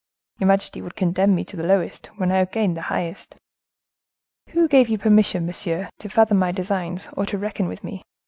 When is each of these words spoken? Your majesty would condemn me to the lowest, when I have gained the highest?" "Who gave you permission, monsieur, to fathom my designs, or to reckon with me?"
Your 0.39 0.47
majesty 0.47 0.81
would 0.81 0.95
condemn 0.95 1.35
me 1.35 1.45
to 1.45 1.55
the 1.55 1.61
lowest, 1.61 2.07
when 2.17 2.31
I 2.31 2.39
have 2.39 2.49
gained 2.51 2.75
the 2.75 2.81
highest?" 2.89 3.35
"Who 4.49 4.67
gave 4.67 4.89
you 4.89 4.97
permission, 4.97 5.45
monsieur, 5.45 5.91
to 5.99 6.09
fathom 6.09 6.39
my 6.39 6.51
designs, 6.51 7.07
or 7.13 7.23
to 7.27 7.37
reckon 7.37 7.67
with 7.67 7.83
me?" 7.83 8.01